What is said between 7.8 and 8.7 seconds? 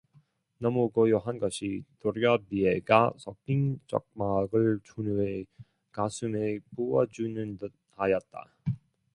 하였다.